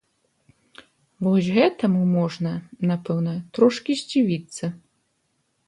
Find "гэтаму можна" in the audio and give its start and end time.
1.57-2.55